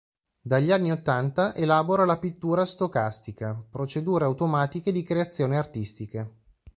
[0.41, 6.27] Dagli anni ottanta elabora la "pittura Stocastica", procedure automatiche di creazione artistica.